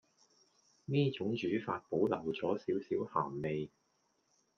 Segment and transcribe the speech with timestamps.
[0.85, 3.69] 呢種煮法保留左少少鹹味